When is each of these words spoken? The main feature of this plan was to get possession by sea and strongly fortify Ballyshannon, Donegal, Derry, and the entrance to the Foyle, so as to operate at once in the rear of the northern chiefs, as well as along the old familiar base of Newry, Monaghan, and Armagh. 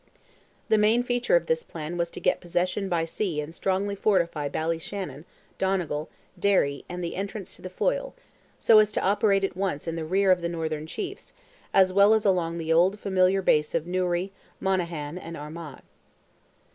The 0.69 0.79
main 0.79 1.03
feature 1.03 1.35
of 1.35 1.45
this 1.45 1.61
plan 1.61 1.95
was 1.95 2.09
to 2.09 2.19
get 2.19 2.41
possession 2.41 2.89
by 2.89 3.05
sea 3.05 3.39
and 3.39 3.53
strongly 3.53 3.93
fortify 3.93 4.49
Ballyshannon, 4.49 5.25
Donegal, 5.59 6.09
Derry, 6.39 6.83
and 6.89 7.03
the 7.03 7.15
entrance 7.15 7.55
to 7.55 7.61
the 7.61 7.69
Foyle, 7.69 8.15
so 8.57 8.79
as 8.79 8.91
to 8.93 9.03
operate 9.03 9.43
at 9.43 9.55
once 9.55 9.87
in 9.87 9.95
the 9.95 10.03
rear 10.03 10.31
of 10.31 10.41
the 10.41 10.49
northern 10.49 10.87
chiefs, 10.87 11.33
as 11.71 11.93
well 11.93 12.15
as 12.15 12.25
along 12.25 12.57
the 12.57 12.73
old 12.73 12.99
familiar 12.99 13.43
base 13.43 13.75
of 13.75 13.85
Newry, 13.85 14.31
Monaghan, 14.59 15.19
and 15.19 15.37
Armagh. 15.37 15.83